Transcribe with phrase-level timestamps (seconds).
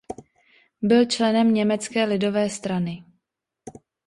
[0.81, 3.03] Byl členem Německé lidové strany.